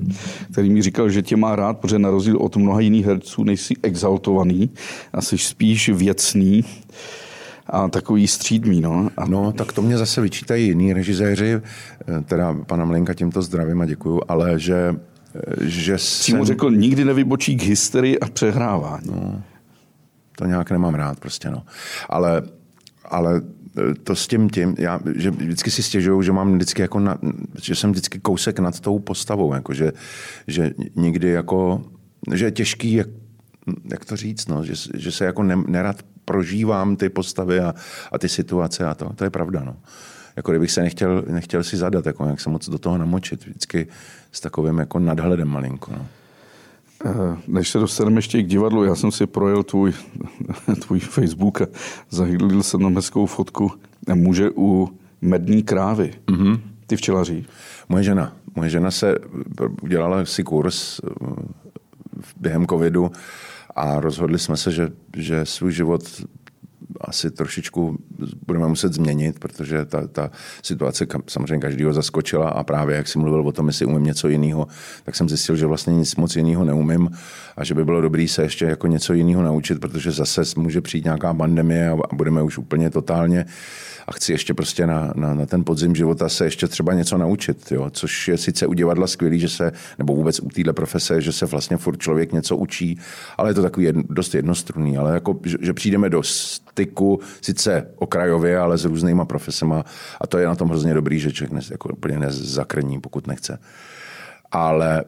který 0.52 0.70
mi 0.70 0.82
říkal, 0.82 1.10
že 1.10 1.22
tě 1.22 1.36
má 1.36 1.56
rád, 1.56 1.78
protože 1.78 1.98
na 1.98 2.10
rozdíl 2.10 2.36
od 2.36 2.56
mnoha 2.56 2.80
jiných 2.80 3.06
herců 3.06 3.44
nejsi 3.44 3.74
exaltovaný 3.82 4.70
a 5.12 5.20
jsi 5.20 5.38
spíš 5.38 5.88
věcný 5.88 6.64
a 7.66 7.88
takový 7.88 8.26
střídmý. 8.26 8.80
No. 8.80 9.10
A 9.16 9.24
No, 9.24 9.52
tak 9.52 9.72
to 9.72 9.82
mě 9.82 9.98
zase 9.98 10.20
vyčítají 10.20 10.66
jiní 10.66 10.92
režiséři, 10.92 11.52
eh, 11.54 12.20
teda 12.20 12.56
pana 12.66 12.84
Mlenka 12.84 13.14
tímto 13.14 13.42
zdravím 13.42 13.80
a 13.80 13.86
děkuju, 13.86 14.20
ale 14.28 14.58
že, 14.58 14.96
eh, 15.34 15.40
že 15.60 15.96
Přímo 15.96 16.38
jsem, 16.38 16.44
řekl, 16.44 16.70
nikdy 16.70 17.04
nevybočí 17.04 17.56
k 17.56 17.62
hysterii 17.62 18.18
a 18.18 18.26
přehrávání. 18.26 19.06
No. 19.06 19.42
to 20.36 20.46
nějak 20.46 20.70
nemám 20.70 20.94
rád 20.94 21.20
prostě, 21.20 21.50
no. 21.50 21.62
Ale, 22.08 22.42
ale 23.10 23.42
eh, 23.78 23.94
to 23.94 24.16
s 24.16 24.26
tím 24.26 24.50
tím, 24.50 24.74
já, 24.78 25.00
že 25.14 25.30
vždycky 25.30 25.70
si 25.70 25.82
stěžuju, 25.82 26.22
že 26.22 26.32
mám 26.32 26.54
vždycky 26.54 26.82
jako, 26.82 27.00
na, 27.00 27.18
že 27.62 27.74
jsem 27.74 27.90
vždycky 27.90 28.18
kousek 28.18 28.58
nad 28.58 28.80
tou 28.80 28.98
postavou, 28.98 29.54
jako 29.54 29.74
že, 29.74 29.92
že 30.46 30.70
nikdy 30.96 31.28
jako, 31.28 31.82
že 32.34 32.44
je 32.44 32.50
těžký, 32.50 32.92
jak, 32.92 33.08
jak 33.90 34.04
to 34.04 34.16
říct, 34.16 34.48
no, 34.48 34.64
že, 34.64 34.72
že 34.94 35.12
se 35.12 35.24
jako 35.24 35.42
ne, 35.42 35.56
nerad 35.66 36.02
prožívám 36.24 36.96
ty 36.96 37.08
postavy 37.08 37.60
a, 37.60 37.74
a 38.12 38.18
ty 38.18 38.28
situace 38.28 38.86
a 38.86 38.94
to, 38.94 39.12
to 39.12 39.24
je 39.24 39.30
pravda, 39.30 39.62
no. 39.64 39.76
Jako 40.36 40.52
kdybych 40.52 40.70
se 40.70 40.82
nechtěl, 40.82 41.24
nechtěl 41.26 41.64
si 41.64 41.76
zadat, 41.76 42.06
jako 42.06 42.26
jak 42.26 42.40
se 42.40 42.50
moc 42.50 42.68
do 42.68 42.78
toho 42.78 42.98
namočit, 42.98 43.46
vždycky 43.46 43.86
s 44.32 44.40
takovým 44.40 44.78
jako 44.78 44.98
nadhledem 44.98 45.48
malinko, 45.48 45.92
no. 45.92 46.06
Eh, 47.04 47.36
Než 47.48 47.70
se 47.70 47.78
dostaneme 47.78 48.18
ještě 48.18 48.42
k 48.42 48.46
divadlu, 48.46 48.84
já 48.84 48.94
jsem 48.94 49.12
si 49.12 49.26
projel 49.26 49.62
tvůj, 49.62 49.92
tvůj 50.80 51.00
Facebook 51.00 51.62
a 51.62 51.66
zahlídl 52.10 52.62
jsem 52.62 52.80
tam 52.80 52.96
hezkou 52.96 53.26
fotku 53.26 53.72
muže 54.14 54.50
u 54.56 54.88
mední 55.20 55.62
krávy. 55.62 56.14
Mm-hmm. 56.26 56.60
Ty 56.86 56.96
včelaří. 56.96 57.46
Moje 57.88 58.04
žena. 58.04 58.36
Moje 58.54 58.70
žena 58.70 58.90
se 58.90 59.14
udělala 59.82 60.24
si 60.24 60.44
kurz 60.44 61.00
eh, 61.00 61.08
během 62.36 62.66
covidu 62.66 63.10
a 63.76 64.00
rozhodli 64.00 64.38
jsme 64.38 64.56
se, 64.56 64.72
že, 64.72 64.88
že 65.16 65.46
svůj 65.46 65.72
život 65.72 66.02
asi 67.00 67.30
trošičku 67.30 67.98
budeme 68.46 68.68
muset 68.68 68.92
změnit, 68.92 69.38
protože 69.38 69.84
ta, 69.84 70.06
ta 70.06 70.30
situace 70.62 71.06
samozřejmě 71.28 71.58
každýho 71.58 71.92
zaskočila 71.92 72.48
a 72.48 72.64
právě 72.64 72.96
jak 72.96 73.08
si 73.08 73.18
mluvil 73.18 73.48
o 73.48 73.52
tom, 73.52 73.66
jestli 73.66 73.86
umím 73.86 74.04
něco 74.04 74.28
jiného, 74.28 74.66
tak 75.04 75.16
jsem 75.16 75.28
zjistil, 75.28 75.56
že 75.56 75.66
vlastně 75.66 75.94
nic 75.94 76.16
moc 76.16 76.36
jiného 76.36 76.64
neumím 76.64 77.10
a 77.56 77.64
že 77.64 77.74
by 77.74 77.84
bylo 77.84 78.00
dobré 78.00 78.28
se 78.28 78.42
ještě 78.42 78.64
jako 78.64 78.86
něco 78.86 79.12
jiného 79.12 79.42
naučit, 79.42 79.80
protože 79.80 80.10
zase 80.10 80.42
může 80.56 80.80
přijít 80.80 81.04
nějaká 81.04 81.34
pandemie 81.34 81.90
a 81.90 82.00
a 82.10 82.14
budeme 82.14 82.42
už 82.42 82.58
úplně 82.58 82.90
totálně 82.90 83.46
a 84.06 84.12
chci 84.12 84.32
ještě 84.32 84.54
prostě 84.54 84.86
na, 84.86 85.12
na, 85.16 85.34
na 85.34 85.46
ten 85.46 85.64
podzim 85.64 85.94
života 85.94 86.28
se 86.28 86.44
ještě 86.44 86.68
třeba 86.68 86.94
něco 86.94 87.18
naučit, 87.18 87.72
jo? 87.72 87.90
což 87.90 88.28
je 88.28 88.38
sice 88.38 88.66
u 88.66 88.72
divadla 88.72 89.06
skvělý, 89.06 89.40
že 89.40 89.48
se, 89.48 89.72
nebo 89.98 90.14
vůbec 90.14 90.40
u 90.40 90.48
téhle 90.48 90.72
profese, 90.72 91.20
že 91.20 91.32
se 91.32 91.46
vlastně 91.46 91.76
furt 91.76 91.98
člověk 91.98 92.32
něco 92.32 92.56
učí, 92.56 92.98
ale 93.36 93.50
je 93.50 93.54
to 93.54 93.62
takový 93.62 93.86
jedno, 93.86 94.02
dost 94.08 94.34
jednostrunný, 94.34 94.98
ale 94.98 95.14
jako, 95.14 95.40
že, 95.44 95.56
že 95.60 95.72
přijdeme 95.72 96.10
do 96.10 96.22
styku, 96.80 97.20
sice 97.40 97.86
okrajově, 97.96 98.58
ale 98.58 98.78
s 98.78 98.84
různýma 98.84 99.24
profesema 99.24 99.84
a 100.20 100.26
to 100.26 100.38
je 100.38 100.46
na 100.46 100.54
tom 100.54 100.68
hrozně 100.68 100.94
dobrý, 100.94 101.18
že 101.18 101.32
člověk 101.32 101.52
ne, 101.52 101.60
jako 101.70 101.88
úplně 101.88 102.18
nezakrní, 102.18 103.00
pokud 103.00 103.26
nechce. 103.26 103.58
Ale 104.52 105.04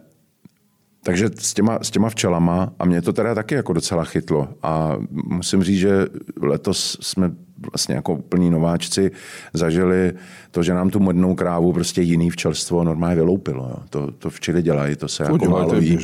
takže 1.05 1.31
s 1.39 1.55
těma, 1.55 1.79
s 1.83 1.91
těma 1.91 2.11
včelama, 2.11 2.73
a 2.79 2.85
mě 2.85 3.03
to 3.03 3.13
teda 3.13 3.35
taky 3.35 3.55
jako 3.55 3.73
docela 3.73 4.05
chytlo. 4.05 4.49
A 4.63 4.97
musím 5.11 5.63
říct, 5.63 5.79
že 5.79 6.07
letos 6.43 6.99
jsme 7.01 7.31
vlastně 7.73 7.95
jako 7.95 8.15
úplní 8.15 8.51
nováčci 8.51 9.11
zažili 9.55 10.13
to, 10.51 10.63
že 10.63 10.75
nám 10.75 10.91
tu 10.91 11.01
modnou 11.01 11.35
krávu 11.35 11.73
prostě 11.73 12.03
jiný 12.03 12.31
včelstvo 12.31 12.85
normálně 12.85 13.17
vyloupilo. 13.17 13.69
Jo. 13.69 13.77
To, 13.91 14.13
to 14.13 14.31
včely 14.31 14.63
dělají, 14.63 14.97
to 14.97 15.09
se 15.09 15.25
To 15.25 15.33
jako 15.33 15.45
to 15.45 15.51
málo 15.51 15.75
je 15.75 15.81
ví. 15.81 15.99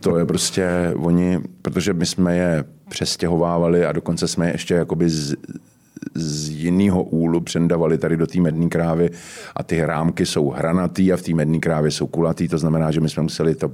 To 0.00 0.18
je 0.18 0.24
prostě 0.24 0.92
oni, 0.96 1.40
protože 1.62 1.92
my 1.92 2.06
jsme 2.06 2.36
je 2.36 2.64
přestěhovávali 2.90 3.86
a 3.86 3.92
dokonce 3.92 4.28
jsme 4.28 4.46
je 4.46 4.54
ještě 4.54 4.74
jakoby 4.74 5.10
z, 5.10 5.34
z 6.14 6.48
jiného 6.48 7.02
úlu 7.02 7.40
přendavali 7.40 7.98
tady 7.98 8.16
do 8.16 8.26
té 8.26 8.40
mední 8.40 8.68
krávy 8.68 9.10
a 9.56 9.62
ty 9.62 9.84
rámky 9.86 10.26
jsou 10.26 10.50
hranatý 10.50 11.12
a 11.12 11.16
v 11.16 11.22
té 11.22 11.34
mední 11.34 11.60
krávě 11.60 11.90
jsou 11.90 12.06
kulatý, 12.06 12.48
to 12.48 12.58
znamená, 12.58 12.90
že 12.90 13.00
my 13.00 13.08
jsme 13.08 13.22
museli 13.22 13.54
to 13.54 13.72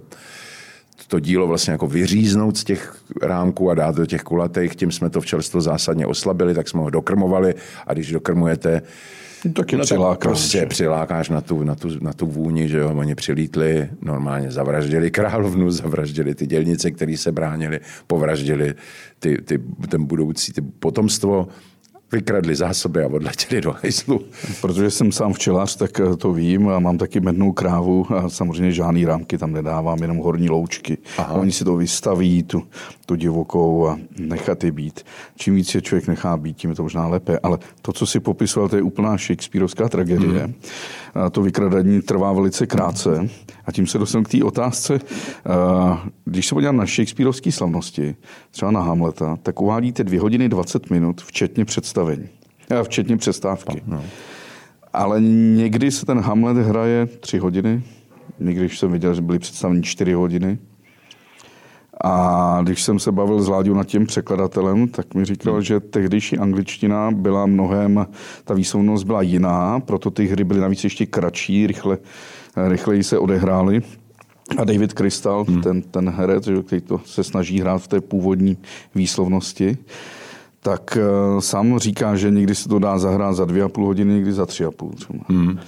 to 1.08 1.20
dílo 1.20 1.46
vlastně 1.46 1.72
jako 1.72 1.86
vyříznout 1.86 2.56
z 2.56 2.64
těch 2.64 2.96
rámků 3.22 3.70
a 3.70 3.74
dát 3.74 3.94
do 3.94 4.06
těch 4.06 4.22
kulatých. 4.22 4.76
Tím 4.76 4.92
jsme 4.92 5.10
to 5.10 5.20
včelstvo 5.20 5.60
zásadně 5.60 6.06
oslabili, 6.06 6.54
tak 6.54 6.68
jsme 6.68 6.80
ho 6.80 6.90
dokrmovali 6.90 7.54
a 7.86 7.92
když 7.92 8.12
dokrmujete, 8.12 8.82
No, 9.44 9.52
tak 9.52 9.72
je 9.72 9.78
no, 9.78 9.84
přilákáš. 9.84 10.28
Prostě 10.28 10.66
přilákáš 10.66 11.28
na 11.28 11.40
tu, 11.40 11.64
na, 11.64 11.74
tu, 11.74 11.88
na 12.00 12.12
tu 12.12 12.26
vůni, 12.26 12.68
že 12.68 12.78
jo, 12.78 12.94
oni 12.96 13.14
přilítli, 13.14 13.88
normálně 14.02 14.50
zavraždili 14.50 15.10
královnu, 15.10 15.70
zavraždili 15.82 16.34
ty 16.34 16.46
dělnice, 16.46 16.90
které 16.90 17.16
se 17.16 17.32
bránili, 17.32 17.80
povraždili 18.06 18.74
ty, 19.18 19.42
ty, 19.42 19.58
ten 19.88 20.04
budoucí 20.04 20.52
ty 20.52 20.60
potomstvo, 20.60 21.48
vykradli 22.12 22.56
zásoby 22.56 23.02
a 23.02 23.06
odletěli 23.06 23.60
do 23.60 23.74
hajzlu. 23.82 24.20
Protože 24.60 24.90
jsem 24.90 25.12
sám 25.12 25.32
včelař, 25.32 25.76
tak 25.76 26.00
eh, 26.00 26.16
to 26.16 26.32
vím 26.32 26.68
a 26.68 26.78
mám 26.78 26.98
taky 26.98 27.20
mednou 27.20 27.52
krávu 27.52 28.06
a 28.14 28.28
samozřejmě 28.28 28.72
žádný 28.72 29.04
rámky 29.04 29.38
tam 29.38 29.52
nedávám, 29.52 30.02
jenom 30.02 30.16
horní 30.16 30.50
loučky. 30.50 30.98
A 31.18 31.32
oni 31.32 31.52
si 31.52 31.64
to 31.64 31.76
vystaví, 31.76 32.42
tu, 32.42 32.62
tu 33.06 33.14
divokou 33.14 33.86
a 33.86 33.98
nechat 34.18 34.64
je 34.64 34.72
být. 34.72 35.00
Čím 35.36 35.54
víc 35.54 35.74
je 35.74 35.82
člověk 35.82 36.08
nechá 36.08 36.36
být, 36.36 36.56
tím 36.56 36.70
je 36.70 36.76
to 36.76 36.82
možná 36.82 37.06
lépe. 37.06 37.38
Ale 37.42 37.58
to, 37.82 37.92
co 37.92 38.06
si 38.06 38.20
popisoval, 38.20 38.68
to 38.68 38.76
je 38.76 38.82
úplná 38.82 39.16
Shakespeareovská 39.16 39.88
tragédie. 39.88 40.44
Hmm. 40.44 40.54
A 41.14 41.30
to 41.30 41.42
vykradání 41.42 42.02
trvá 42.02 42.32
velice 42.32 42.66
krátce. 42.66 43.28
A 43.64 43.72
tím 43.72 43.86
se 43.86 43.98
dostanu 43.98 44.24
k 44.24 44.28
té 44.28 44.44
otázce. 44.44 45.00
Když 46.24 46.46
se 46.46 46.54
podívám 46.54 46.76
na 46.76 46.86
Shakespeareovské 46.86 47.52
slavnosti, 47.52 48.16
třeba 48.50 48.70
na 48.70 48.80
Hamleta, 48.80 49.38
tak 49.42 49.60
uvádíte 49.60 50.04
2 50.04 50.20
hodiny 50.20 50.48
20 50.48 50.90
minut, 50.90 51.20
včetně 51.20 51.64
představení. 51.64 51.95
A 52.78 52.82
včetně 52.82 53.16
přestávky. 53.16 53.82
No. 53.86 54.04
Ale 54.92 55.20
někdy 55.20 55.90
se 55.90 56.06
ten 56.06 56.20
Hamlet 56.20 56.56
hraje 56.56 57.06
3 57.06 57.38
hodiny, 57.38 57.82
někdy 58.40 58.68
jsem 58.68 58.92
viděl, 58.92 59.14
že 59.14 59.22
byly 59.22 59.38
představení 59.38 59.82
4 59.82 60.12
hodiny. 60.12 60.58
A 62.04 62.60
když 62.62 62.82
jsem 62.82 62.98
se 62.98 63.12
bavil 63.12 63.42
s 63.42 63.48
Láďou 63.48 63.74
nad 63.74 63.86
tím 63.86 64.06
překladatelem, 64.06 64.88
tak 64.88 65.14
mi 65.14 65.24
říkal, 65.24 65.52
hmm. 65.52 65.62
že 65.62 65.80
tehdejší 65.80 66.38
angličtina 66.38 67.10
byla 67.10 67.46
mnohem, 67.46 68.06
ta 68.44 68.54
výslovnost 68.54 69.06
byla 69.06 69.22
jiná, 69.22 69.80
proto 69.80 70.10
ty 70.10 70.26
hry 70.26 70.44
byly 70.44 70.60
navíc 70.60 70.84
ještě 70.84 71.06
kratší, 71.06 71.66
rychle, 71.66 71.98
rychleji 72.68 73.02
se 73.02 73.18
odehrály. 73.18 73.82
A 74.58 74.64
David 74.64 74.92
Crystal, 74.92 75.44
hmm. 75.44 75.62
ten, 75.62 75.82
ten 75.82 76.10
herec, 76.10 76.48
který 76.66 76.80
to 76.80 77.00
se 77.04 77.24
snaží 77.24 77.60
hrát 77.60 77.78
v 77.78 77.88
té 77.88 78.00
původní 78.00 78.56
výslovnosti, 78.94 79.78
tak 80.66 80.98
uh, 80.98 81.40
sám 81.40 81.78
říká, 81.78 82.16
že 82.16 82.30
někdy 82.30 82.54
se 82.54 82.68
to 82.68 82.78
dá 82.78 82.98
zahrát 82.98 83.36
za 83.36 83.44
dvě 83.44 83.62
a 83.62 83.68
půl 83.68 83.86
hodiny, 83.86 84.14
někdy 84.14 84.32
za 84.32 84.46
tři 84.46 84.64
a 84.64 84.70
půl. 84.70 84.94
Hmm. 85.28 85.58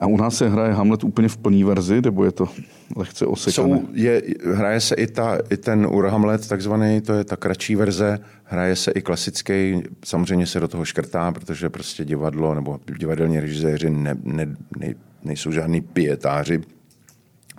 A 0.00 0.06
u 0.06 0.16
nás 0.16 0.36
se 0.36 0.48
hraje 0.48 0.72
Hamlet 0.72 1.04
úplně 1.04 1.28
v 1.28 1.36
plný 1.36 1.64
verzi, 1.64 2.00
nebo 2.02 2.24
je 2.24 2.32
to 2.32 2.48
lehce 2.96 3.26
osekané? 3.26 3.76
Jsou, 3.76 3.88
je, 3.92 4.22
hraje 4.54 4.80
se 4.80 4.94
i, 4.94 5.06
ta, 5.06 5.38
i 5.50 5.56
ten 5.56 5.86
Ur 5.86 6.06
Hamlet, 6.06 6.48
takzvaný, 6.48 7.00
to 7.00 7.12
je 7.12 7.24
ta 7.24 7.36
kratší 7.36 7.76
verze, 7.76 8.18
hraje 8.44 8.76
se 8.76 8.90
i 8.90 9.02
klasický, 9.02 9.82
samozřejmě 10.04 10.46
se 10.46 10.60
do 10.60 10.68
toho 10.68 10.84
škrtá, 10.84 11.32
protože 11.32 11.70
prostě 11.70 12.04
divadlo 12.04 12.54
nebo 12.54 12.80
divadelní 12.98 13.40
režiséři 13.40 13.90
ne, 13.90 14.16
ne, 14.24 14.56
ne, 14.78 14.94
nejsou 15.24 15.50
žádní 15.50 15.80
pietáři, 15.80 16.62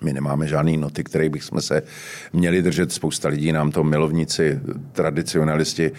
my 0.03 0.13
nemáme 0.13 0.47
žádný 0.47 0.77
noty, 0.77 1.03
které 1.03 1.29
bychom 1.29 1.61
se 1.61 1.83
měli 2.33 2.61
držet. 2.61 2.91
Spousta 2.91 3.29
lidí 3.29 3.51
nám 3.51 3.71
to, 3.71 3.83
milovníci, 3.83 4.59
tradicionalisti, 4.91 5.91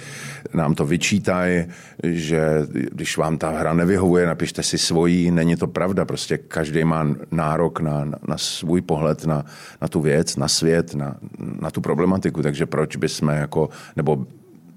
nám 0.54 0.74
to 0.74 0.86
vyčítají, 0.86 1.64
že 2.02 2.66
když 2.92 3.16
vám 3.16 3.38
ta 3.38 3.50
hra 3.50 3.74
nevyhovuje, 3.74 4.26
napište 4.26 4.62
si 4.62 4.78
svojí. 4.78 5.30
Není 5.30 5.56
to 5.56 5.66
pravda. 5.66 6.04
Prostě 6.04 6.38
každý 6.38 6.84
má 6.84 7.06
nárok 7.30 7.80
na, 7.80 8.04
na 8.28 8.38
svůj 8.38 8.80
pohled 8.80 9.24
na, 9.24 9.44
na 9.82 9.88
tu 9.88 10.00
věc, 10.00 10.36
na 10.36 10.48
svět, 10.48 10.94
na, 10.94 11.16
na 11.38 11.70
tu 11.70 11.80
problematiku. 11.80 12.42
Takže 12.42 12.66
proč 12.66 12.96
bychom 12.96 13.28
jako, 13.28 13.68
nebo 13.96 14.26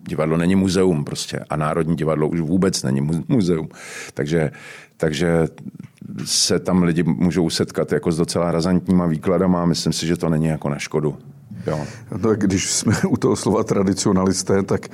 divadlo 0.08 0.38
není 0.38 0.56
muzeum 0.56 1.04
prostě 1.04 1.40
a 1.50 1.56
Národní 1.56 1.96
divadlo 1.96 2.28
už 2.28 2.40
vůbec 2.40 2.84
není 2.84 3.02
muzeum. 3.28 3.70
Takže, 4.14 4.52
takže 4.98 5.48
se 6.26 6.60
tam 6.60 6.84
lidi 6.84 7.04
můžou 7.04 7.50
setkat 7.50 7.92
jako 7.92 8.12
s 8.12 8.18
docela 8.18 8.52
razantníma 8.52 9.06
výkladama 9.06 9.62
a 9.62 9.66
myslím 9.66 9.94
si, 9.94 10.08
že 10.08 10.18
to 10.18 10.30
není 10.30 10.46
jako 10.46 10.70
na 10.70 10.80
škodu. 10.80 11.18
Jo. 11.68 11.80
No, 12.24 12.36
když 12.36 12.72
jsme 12.72 12.94
u 13.10 13.18
toho 13.18 13.36
slova 13.36 13.64
tradicionalisté, 13.64 14.64
tak 14.64 14.90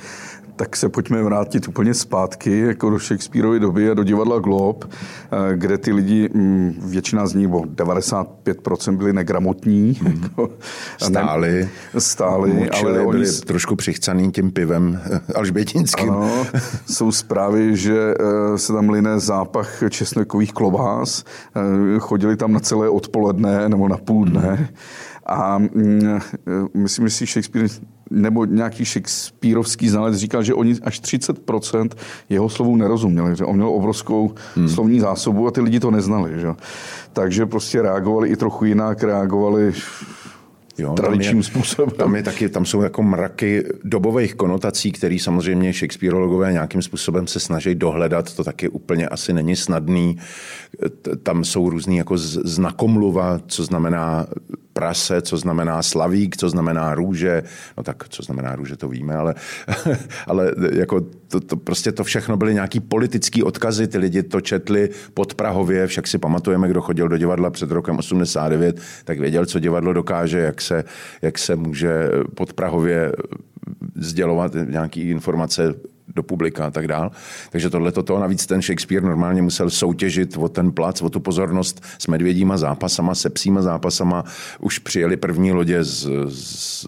tak 0.57 0.75
se 0.75 0.89
pojďme 0.89 1.23
vrátit 1.23 1.67
úplně 1.67 1.93
zpátky, 1.93 2.59
jako 2.59 2.89
do 2.89 2.99
Shakespeareovy 2.99 3.59
doby 3.59 3.89
a 3.89 3.93
do 3.93 4.03
divadla 4.03 4.39
Glob, 4.39 4.85
eh, 4.85 5.57
kde 5.57 5.77
ty 5.77 5.93
lidi, 5.93 6.29
mm, 6.33 6.73
většina 6.85 7.27
z 7.27 7.33
nich, 7.33 7.47
bo 7.47 7.61
95% 7.65 8.97
byli 8.97 9.13
negramotní. 9.13 9.97
Hmm. 10.01 10.23
Jako, 10.27 10.49
stáli. 10.97 11.69
Stáli, 11.97 12.53
mučili, 12.53 12.91
ale 12.91 12.99
oni... 12.99 13.19
byli 13.19 13.31
trošku 13.31 13.75
přichcaný 13.75 14.31
tím 14.31 14.51
pivem 14.51 15.01
alžbětinským. 15.35 16.09
Ano, 16.09 16.47
jsou 16.91 17.11
zprávy, 17.11 17.77
že 17.77 18.13
eh, 18.19 18.57
se 18.57 18.73
tam 18.73 18.89
line 18.89 19.19
zápach 19.19 19.83
česnekových 19.89 20.53
klobás, 20.53 21.23
eh, 21.55 21.99
chodili 21.99 22.35
tam 22.35 22.53
na 22.53 22.59
celé 22.59 22.89
odpoledne 22.89 23.69
nebo 23.69 23.87
na 23.87 23.97
půl 23.97 24.25
dne. 24.25 24.55
Hmm. 24.55 24.67
A 25.27 25.57
mm, 25.57 26.19
myslím, 26.73 27.07
že 27.07 27.13
si 27.13 27.25
Shakespeare 27.25 27.67
nebo 28.11 28.45
nějaký 28.45 28.85
Shakespeareovský 28.85 29.89
znalec 29.89 30.15
říkal, 30.15 30.43
že 30.43 30.53
oni 30.53 30.75
až 30.83 31.01
30% 31.01 31.89
jeho 32.29 32.49
slovů 32.49 32.75
nerozuměli, 32.75 33.35
že 33.35 33.45
on 33.45 33.55
měl 33.55 33.69
obrovskou 33.69 34.35
hmm. 34.55 34.69
slovní 34.69 34.99
zásobu 34.99 35.47
a 35.47 35.51
ty 35.51 35.61
lidi 35.61 35.79
to 35.79 35.91
neznali. 35.91 36.39
Že? 36.39 36.47
Takže 37.13 37.45
prostě 37.45 37.81
reagovali 37.81 38.29
i 38.29 38.35
trochu 38.35 38.65
jinak, 38.65 39.03
reagovali 39.03 39.73
Jo, 40.79 40.93
tradičním 40.93 41.31
tam 41.31 41.37
je, 41.37 41.43
způsobem. 41.43 41.89
Tam, 41.89 42.15
je 42.15 42.23
taky, 42.23 42.49
tam 42.49 42.65
jsou 42.65 42.81
jako 42.81 43.03
mraky 43.03 43.65
dobových 43.83 44.35
konotací, 44.35 44.91
které 44.91 45.17
samozřejmě 45.19 45.73
Shakespeareologové 45.73 46.51
nějakým 46.51 46.81
způsobem 46.81 47.27
se 47.27 47.39
snaží 47.39 47.75
dohledat. 47.75 48.33
To 48.33 48.43
taky 48.43 48.69
úplně 48.69 49.07
asi 49.07 49.33
není 49.33 49.55
snadný. 49.55 50.17
Tam 51.23 51.43
jsou 51.43 51.69
různý 51.69 51.97
jako 51.97 52.17
znakomluva, 52.17 53.39
co 53.47 53.63
znamená 53.63 54.27
prase, 54.77 55.21
co 55.21 55.37
znamená 55.37 55.83
slavík, 55.83 56.37
co 56.37 56.49
znamená 56.49 56.95
růže. 56.95 57.43
No 57.77 57.83
tak, 57.83 58.09
co 58.09 58.23
znamená 58.23 58.55
růže, 58.55 58.77
to 58.77 58.87
víme, 58.87 59.15
ale, 59.15 59.35
ale 60.27 60.51
jako 60.71 61.01
to, 61.27 61.39
to, 61.39 61.57
prostě 61.57 61.91
to 61.91 62.03
všechno 62.03 62.37
byly 62.37 62.53
nějaký 62.53 62.79
politický 62.79 63.43
odkazy. 63.43 63.87
Ty 63.87 63.97
lidi 63.97 64.23
to 64.23 64.41
četli 64.41 64.89
pod 65.13 65.33
Prahově, 65.33 65.87
však 65.87 66.07
si 66.07 66.17
pamatujeme, 66.17 66.69
kdo 66.69 66.81
chodil 66.81 67.07
do 67.07 67.17
divadla 67.17 67.49
před 67.49 67.71
rokem 67.71 67.97
89, 67.97 68.81
tak 69.03 69.19
věděl, 69.19 69.45
co 69.45 69.59
divadlo 69.59 69.93
dokáže, 69.93 70.39
jak 70.39 70.61
se, 70.61 70.83
jak 71.21 71.37
se 71.37 71.55
může 71.55 72.09
pod 72.35 72.53
Prahově 72.53 73.11
sdělovat 73.95 74.51
nějaké 74.69 75.01
informace 75.01 75.73
do 76.15 76.23
publika 76.23 76.65
a 76.65 76.71
tak 76.71 76.87
dál. 76.87 77.11
Takže 77.51 77.69
tohle 77.69 77.91
to 77.91 78.19
navíc 78.19 78.45
ten 78.45 78.61
Shakespeare 78.61 79.03
normálně 79.03 79.41
musel 79.41 79.69
soutěžit 79.69 80.37
o 80.37 80.49
ten 80.49 80.71
plac, 80.71 81.01
o 81.01 81.09
tu 81.09 81.19
pozornost 81.19 81.83
s 81.99 82.07
medvědíma 82.07 82.57
zápasama, 82.57 83.15
se 83.15 83.29
psíma 83.29 83.61
zápasama. 83.61 84.23
Už 84.59 84.79
přijeli 84.79 85.17
první 85.17 85.51
lodě 85.51 85.83
z, 85.83 86.09
z, 86.27 86.85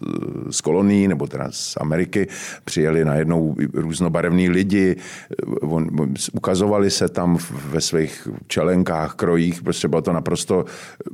z 0.50 0.62
kolonií, 0.62 1.08
nebo 1.08 1.28
teda 1.28 1.48
z 1.52 1.78
Ameriky, 1.78 2.28
přijeli 2.66 3.06
najednou 3.06 3.56
různobarevní 3.74 4.50
lidi, 4.50 4.96
on, 5.62 5.88
ukazovali 6.34 6.92
se 6.92 7.10
tam 7.10 7.38
ve 7.66 7.82
svých 7.82 8.28
čelenkách, 8.48 9.16
krojích, 9.16 9.64
prostě 9.64 9.88
byla 9.88 10.02
to 10.02 10.14
naprosto 10.14 10.66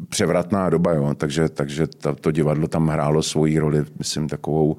převratná 0.10 0.70
doba, 0.70 0.94
jo. 0.94 1.14
takže, 1.18 1.50
takže 1.50 1.88
to, 1.88 2.16
to 2.16 2.32
divadlo 2.32 2.68
tam 2.68 2.88
hrálo 2.88 3.24
svoji 3.24 3.60
roli, 3.60 3.86
myslím, 4.00 4.28
takovou 4.28 4.78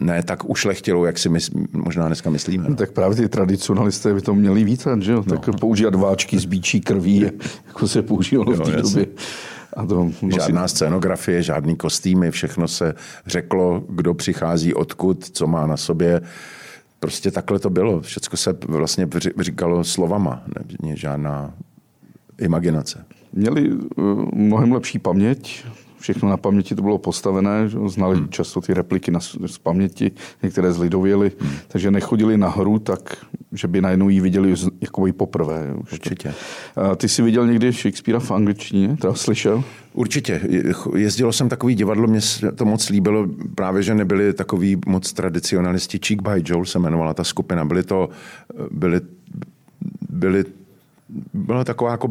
ne 0.00 0.22
tak 0.22 0.50
ušlechtilou, 0.50 1.04
jak 1.04 1.18
si 1.18 1.28
my, 1.28 1.38
možná 1.72 2.06
dneska 2.06 2.30
myslíme. 2.30 2.68
No. 2.68 2.76
Tak 2.76 2.92
právě 2.92 3.16
ty 3.16 3.28
tradicionalisté 3.28 4.14
by 4.14 4.20
to 4.20 4.34
měli 4.34 4.64
vítat, 4.64 5.02
že 5.02 5.12
jo? 5.12 5.24
No. 5.26 5.38
Tak 5.38 5.60
používat 5.60 5.94
váčky 5.94 6.38
z 6.38 6.44
bíčí 6.44 6.80
krví, 6.80 7.30
jako 7.66 7.88
se 7.88 8.02
používalo 8.02 8.52
v 8.52 8.60
té 8.60 8.82
době. 8.82 9.06
A 9.76 9.86
to 9.86 10.04
nosí... 10.04 10.36
Žádná 10.36 10.68
scénografie, 10.68 11.42
žádný 11.42 11.76
kostýmy, 11.76 12.30
všechno 12.30 12.68
se 12.68 12.94
řeklo, 13.26 13.84
kdo 13.88 14.14
přichází 14.14 14.74
odkud, 14.74 15.24
co 15.24 15.46
má 15.46 15.66
na 15.66 15.76
sobě. 15.76 16.20
Prostě 17.00 17.30
takhle 17.30 17.58
to 17.58 17.70
bylo. 17.70 18.00
Všechno 18.00 18.36
se 18.36 18.56
vlastně 18.66 19.08
říkalo 19.40 19.84
slovama, 19.84 20.42
ne 20.82 20.96
žádná 20.96 21.54
imaginace. 22.38 23.04
Měli 23.32 23.72
uh, 23.72 23.84
mnohem 24.34 24.72
lepší 24.72 24.98
paměť, 24.98 25.64
všechno 25.98 26.28
na 26.28 26.36
paměti 26.36 26.74
to 26.74 26.82
bylo 26.82 26.98
postavené, 26.98 27.68
že? 27.68 27.78
znali 27.86 28.16
hmm. 28.16 28.28
často 28.28 28.60
ty 28.60 28.74
repliky 28.74 29.10
na, 29.10 29.20
z 29.46 29.58
paměti, 29.58 30.10
některé 30.42 30.72
zlidověli, 30.72 31.32
hmm. 31.40 31.50
takže 31.68 31.90
nechodili 31.90 32.38
na 32.38 32.48
hru 32.48 32.78
tak, 32.78 33.00
že 33.52 33.68
by 33.68 33.80
najednou 33.80 34.08
ji 34.08 34.20
viděli 34.20 34.54
jako 34.80 35.06
poprvé. 35.12 35.74
Už 35.82 35.92
Určitě. 35.92 36.34
A 36.76 36.96
ty 36.96 37.08
jsi 37.08 37.22
viděl 37.22 37.46
někdy 37.46 37.72
Shakespearea 37.72 38.20
v 38.20 38.30
angličtině? 38.30 38.96
Teda 39.00 39.14
slyšel? 39.14 39.64
Určitě. 39.92 40.40
Jezdilo 40.96 41.32
jsem 41.32 41.48
takový 41.48 41.74
divadlo, 41.74 42.06
mě 42.06 42.20
to 42.54 42.64
moc 42.64 42.88
líbilo, 42.88 43.26
právě, 43.54 43.82
že 43.82 43.94
nebyli 43.94 44.32
takový 44.32 44.76
moc 44.86 45.12
tradicionalisti. 45.12 46.00
Cheek 46.06 46.22
by 46.22 46.42
Joel 46.44 46.64
se 46.64 46.78
jmenovala 46.78 47.14
ta 47.14 47.24
skupina. 47.24 47.64
Byly 47.64 47.82
to, 47.82 48.08
byly, 48.70 49.00
byly, 50.10 50.44
byla 51.34 51.64
taková 51.64 51.90
jako 51.90 52.08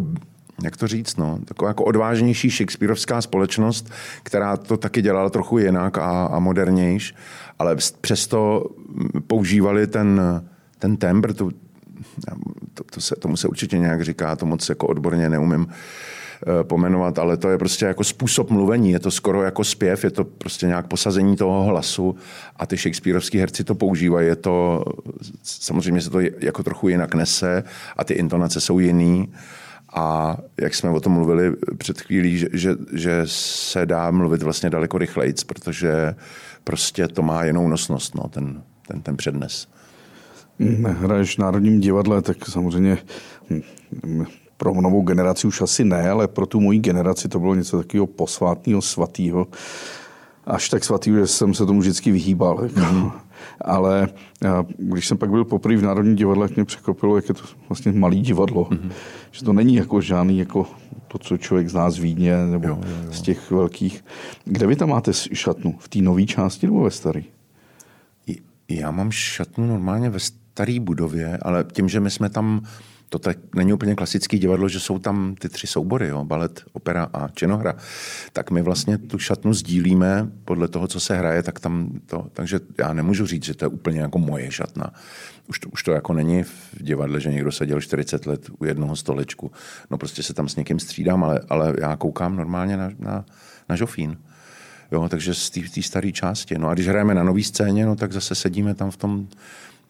jak 0.64 0.78
to 0.78 0.88
říct, 0.88 1.18
no, 1.18 1.40
taková 1.46 1.70
jako 1.70 1.84
odvážnější 1.84 2.50
Shakespeareovská 2.50 3.22
společnost, 3.22 3.92
která 4.24 4.58
to 4.58 4.78
taky 4.78 5.02
dělala 5.02 5.30
trochu 5.30 5.58
jinak 5.58 5.98
a, 5.98 6.26
a 6.26 6.40
modernějš, 6.40 7.16
ale 7.60 7.76
přesto 8.02 8.66
používali 9.28 9.88
ten, 9.88 10.22
ten 10.80 10.98
tembr, 10.98 11.34
tu, 11.34 11.52
to, 12.74 12.84
to 12.84 13.02
se, 13.02 13.16
tomu 13.16 13.38
se 13.38 13.48
určitě 13.48 13.78
nějak 13.78 14.04
říká, 14.04 14.36
to 14.36 14.46
moc 14.46 14.70
jako 14.70 14.88
odborně 14.88 15.30
neumím 15.30 15.68
eh, 15.68 16.64
pomenovat, 16.64 17.20
ale 17.20 17.38
to 17.38 17.50
je 17.50 17.58
prostě 17.58 17.86
jako 17.86 18.04
způsob 18.04 18.50
mluvení, 18.50 18.92
je 18.92 19.00
to 19.00 19.12
skoro 19.12 19.44
jako 19.44 19.64
zpěv, 19.64 20.04
je 20.04 20.12
to 20.12 20.24
prostě 20.24 20.66
nějak 20.66 20.88
posazení 20.88 21.36
toho 21.36 21.64
hlasu 21.64 22.16
a 22.56 22.66
ty 22.66 22.78
Shakespeareovský 22.78 23.38
herci 23.38 23.64
to 23.64 23.76
používají, 23.76 24.28
je 24.28 24.36
to, 24.36 24.86
samozřejmě 25.44 26.02
se 26.02 26.10
to 26.10 26.20
jako 26.20 26.64
trochu 26.64 26.90
jinak 26.90 27.16
nese 27.16 27.64
a 27.98 28.04
ty 28.04 28.14
intonace 28.14 28.62
jsou 28.62 28.80
jiný 28.80 29.34
a 29.96 30.38
jak 30.62 30.76
jsme 30.76 30.90
o 30.90 31.00
tom 31.00 31.14
mluvili 31.14 31.52
před 31.78 32.02
chvílí, 32.02 32.38
že, 32.38 32.48
že, 32.54 32.76
že 32.94 33.22
se 33.26 33.86
dá 33.86 34.12
mluvit 34.12 34.44
vlastně 34.44 34.70
daleko 34.70 34.98
rychleji, 34.98 35.34
protože 35.46 36.16
prostě 36.64 37.08
to 37.08 37.22
má 37.22 37.44
jinou 37.44 37.68
nosnost, 37.68 38.16
no, 38.16 38.24
ten, 38.30 38.64
ten, 38.88 39.02
ten 39.02 39.18
přednes. 39.18 39.68
Hraješ 40.88 41.36
v 41.36 41.40
Národním 41.40 41.80
divadle, 41.80 42.22
tak 42.22 42.46
samozřejmě 42.46 42.98
hm, 43.50 43.62
pro 44.58 44.82
novou 44.82 45.02
generaci 45.02 45.48
už 45.48 45.62
asi 45.62 45.86
ne, 45.86 46.10
ale 46.10 46.28
pro 46.28 46.46
tu 46.46 46.60
moji 46.60 46.80
generaci 46.80 47.28
to 47.28 47.40
bylo 47.40 47.56
něco 47.56 47.78
takového 47.78 48.08
posvátného, 48.08 48.82
svatého. 48.82 49.48
Až 50.46 50.70
tak 50.70 50.84
svatý, 50.84 51.12
že 51.12 51.28
jsem 51.28 51.54
se 51.54 51.66
tomu 51.66 51.80
vždycky 51.80 52.12
vyhýbal. 52.12 52.58
Mm-hmm. 52.58 53.12
Ale 53.62 54.10
když 54.78 55.08
jsem 55.08 55.18
pak 55.18 55.30
byl 55.30 55.46
poprvé 55.46 55.78
v 55.78 55.84
Národním 55.84 56.16
divadle, 56.16 56.48
tak 56.48 56.56
mě 56.58 56.66
překvapilo, 56.66 57.16
jak 57.16 57.30
je 57.30 57.36
to 57.36 57.44
vlastně 57.70 57.92
malý 57.92 58.22
divadlo. 58.22 58.64
Mm-hmm. 58.64 58.92
Že 59.32 59.46
to 59.46 59.54
není 59.54 59.76
jako 59.76 60.02
žádný 60.02 60.40
jako 60.40 60.66
to, 61.08 61.18
co 61.18 61.38
člověk 61.38 61.70
zná 61.70 61.90
z 61.90 61.98
Vídně 61.98 62.38
nebo 62.46 62.68
jo, 62.68 62.80
jo, 62.86 62.96
jo. 63.06 63.14
z 63.14 63.22
těch 63.22 63.52
velkých. 63.52 64.06
Kde 64.46 64.68
vy 64.68 64.76
tam 64.76 64.90
máte 64.90 65.14
šatnu? 65.14 65.76
V 65.80 65.90
té 65.90 66.00
nové 66.00 66.26
části 66.26 66.68
nebo 66.68 66.84
ve 66.84 66.92
staré? 66.92 67.22
Já 68.70 68.92
mám 68.92 69.12
šatnu 69.12 69.68
normálně 69.68 70.10
ve 70.10 70.20
staré 70.20 70.80
budově, 70.80 71.38
ale 71.42 71.66
tím, 71.74 71.90
že 71.90 72.00
my 72.00 72.12
jsme 72.12 72.30
tam 72.30 72.62
to 73.10 73.20
tak 73.20 73.38
není 73.56 73.74
úplně 73.74 73.96
klasický 73.96 74.40
divadlo, 74.40 74.70
že 74.70 74.80
jsou 74.80 75.00
tam 75.00 75.36
ty 75.40 75.50
tři 75.50 75.68
soubory, 75.68 76.08
jo, 76.08 76.24
balet, 76.24 76.64
opera 76.74 77.10
a 77.14 77.28
činohra, 77.28 77.76
tak 78.34 78.52
my 78.52 78.62
vlastně 78.62 78.98
tu 78.98 79.20
šatnu 79.20 79.54
sdílíme 79.54 80.32
podle 80.46 80.68
toho, 80.68 80.88
co 80.88 81.00
se 81.00 81.16
hraje, 81.16 81.44
tak 81.44 81.60
tam 81.60 81.90
to, 82.06 82.28
takže 82.34 82.60
já 82.78 82.94
nemůžu 82.94 83.26
říct, 83.26 83.46
že 83.46 83.54
to 83.54 83.66
je 83.66 83.70
úplně 83.70 84.02
jako 84.02 84.20
moje 84.20 84.52
šatna. 84.52 84.94
Už 85.50 85.60
to, 85.60 85.70
už 85.70 85.84
to 85.84 85.92
jako 85.92 86.14
není 86.14 86.44
v 86.44 86.76
divadle, 86.80 87.22
že 87.22 87.32
někdo 87.32 87.52
seděl 87.52 87.82
40 87.82 88.26
let 88.26 88.50
u 88.60 88.66
jednoho 88.66 88.96
stolečku. 88.96 89.52
No 89.92 89.98
prostě 89.98 90.24
se 90.24 90.34
tam 90.34 90.50
s 90.50 90.56
někým 90.56 90.80
střídám, 90.80 91.24
ale, 91.24 91.42
ale 91.50 91.74
já 91.82 91.96
koukám 91.96 92.36
normálně 92.36 92.78
na, 92.78 92.90
na, 93.00 93.26
na 93.70 93.76
žofín. 93.76 94.18
Jo, 94.92 95.10
takže 95.10 95.34
z 95.34 95.50
té 95.50 95.82
staré 95.82 96.12
části. 96.12 96.58
No 96.58 96.70
a 96.70 96.74
když 96.74 96.88
hrajeme 96.88 97.16
na 97.16 97.24
nový 97.24 97.44
scéně, 97.44 97.86
no 97.86 97.96
tak 97.96 98.12
zase 98.12 98.36
sedíme 98.36 98.76
tam 98.76 98.92
v 98.92 98.98
tom 98.98 99.28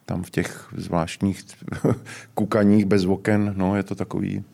tam 0.06 0.22
v 0.22 0.30
těch 0.30 0.68
zvláštních 0.76 1.44
kukaních 2.34 2.84
bez 2.84 3.04
oken, 3.04 3.54
no 3.56 3.76
je 3.76 3.82
to 3.82 3.94
takový 3.94 4.44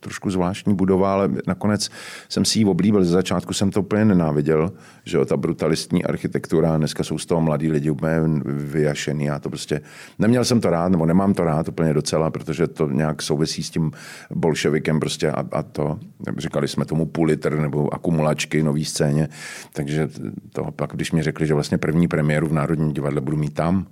trošku 0.00 0.30
zvláštní 0.30 0.74
budova, 0.74 1.12
ale 1.12 1.30
nakonec 1.46 1.90
jsem 2.28 2.44
si 2.44 2.58
ji 2.58 2.64
oblíbil. 2.64 3.04
Ze 3.04 3.10
začátku 3.10 3.52
jsem 3.52 3.70
to 3.70 3.80
úplně 3.80 4.04
nenáviděl, 4.04 4.72
že 5.04 5.16
jo, 5.16 5.24
ta 5.24 5.36
brutalistní 5.36 6.04
architektura, 6.04 6.76
dneska 6.76 7.04
jsou 7.04 7.18
z 7.18 7.26
toho 7.26 7.40
mladí 7.40 7.70
lidi 7.70 7.90
úplně 7.90 8.20
vyjašený 8.44 9.30
a 9.30 9.38
to 9.38 9.48
prostě, 9.48 9.80
neměl 10.18 10.44
jsem 10.44 10.60
to 10.60 10.70
rád, 10.70 10.88
nebo 10.88 11.06
nemám 11.06 11.34
to 11.34 11.44
rád 11.44 11.68
úplně 11.68 11.94
docela, 11.94 12.30
protože 12.30 12.66
to 12.66 12.90
nějak 12.90 13.22
souvisí 13.22 13.62
s 13.62 13.70
tím 13.70 13.92
bolševikem 14.30 15.00
prostě 15.00 15.30
a, 15.30 15.44
a 15.52 15.62
to, 15.62 15.98
říkali 16.38 16.68
jsme 16.68 16.84
tomu 16.84 17.06
půl 17.06 17.26
litr 17.26 17.58
nebo 17.58 17.94
akumulačky 17.94 18.62
nový 18.62 18.84
scéně, 18.84 19.28
takže 19.72 20.08
to 20.52 20.72
pak, 20.76 20.90
když 20.94 21.12
mi 21.12 21.22
řekli, 21.22 21.46
že 21.46 21.54
vlastně 21.54 21.78
první 21.78 22.08
premiéru 22.08 22.48
v 22.48 22.52
Národním 22.52 22.92
divadle 22.92 23.20
budu 23.20 23.36
mít 23.36 23.54
tam, 23.54 23.86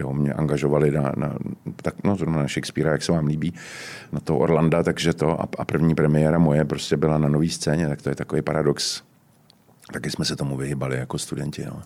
Jo, 0.00 0.12
mě 0.12 0.32
angažovali 0.32 0.90
na, 0.90 1.12
na, 1.16 1.38
tak, 1.82 1.94
no, 2.04 2.16
zrovna 2.16 2.42
na 2.42 2.48
Shakespearea, 2.48 2.92
jak 2.92 3.02
se 3.02 3.12
vám 3.12 3.26
líbí, 3.26 3.54
na 4.12 4.20
to 4.20 4.38
Orlanda, 4.38 4.82
takže 4.82 5.14
to 5.14 5.40
a, 5.40 5.48
a 5.58 5.64
první 5.64 5.94
premiéra 5.94 6.38
moje 6.38 6.64
prostě 6.64 6.96
byla 6.96 7.18
na 7.18 7.28
nový 7.28 7.48
scéně, 7.48 7.88
tak 7.88 8.02
to 8.02 8.08
je 8.08 8.14
takový 8.14 8.42
paradox. 8.42 9.02
Taky 9.92 10.10
jsme 10.10 10.24
se 10.24 10.36
tomu 10.36 10.56
vyhybali 10.56 10.96
jako 10.96 11.18
studenti. 11.18 11.64
No. 11.66 11.82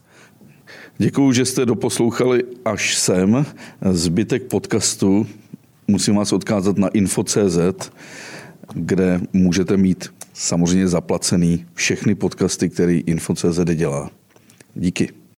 Děkuju, 0.99 1.33
že 1.33 1.45
jste 1.45 1.67
doposlouchali 1.67 2.45
až 2.65 2.97
sem. 2.97 3.47
Zbytek 3.91 4.43
podcastu 4.43 5.27
musím 5.89 6.17
vás 6.17 6.33
odkázat 6.33 6.79
na 6.79 6.89
info.cz, 6.89 7.91
kde 8.75 9.21
můžete 9.33 9.77
mít 9.77 10.15
samozřejmě 10.33 10.89
zaplacený 10.89 11.67
všechny 11.75 12.15
podcasty, 12.15 12.69
který 12.69 13.01
info.cz 13.01 13.61
dělá. 13.75 14.11
Díky. 14.75 15.22